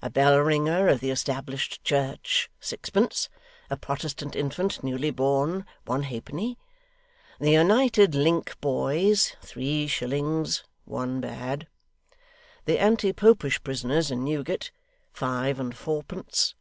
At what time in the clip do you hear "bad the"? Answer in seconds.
11.20-12.78